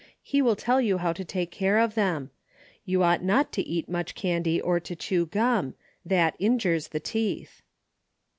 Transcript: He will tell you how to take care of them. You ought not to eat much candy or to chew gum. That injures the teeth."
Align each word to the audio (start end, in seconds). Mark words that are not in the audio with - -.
He 0.23 0.41
will 0.41 0.55
tell 0.55 0.81
you 0.81 0.97
how 0.97 1.13
to 1.13 1.23
take 1.23 1.51
care 1.51 1.77
of 1.77 1.93
them. 1.93 2.31
You 2.85 3.03
ought 3.03 3.23
not 3.23 3.51
to 3.51 3.61
eat 3.61 3.87
much 3.87 4.15
candy 4.15 4.59
or 4.59 4.79
to 4.79 4.95
chew 4.95 5.27
gum. 5.27 5.75
That 6.03 6.33
injures 6.39 6.87
the 6.87 6.99
teeth." 6.99 7.61